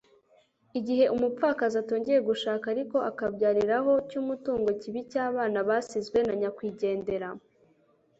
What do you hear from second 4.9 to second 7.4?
icy'abana basizwe na nyakwigendera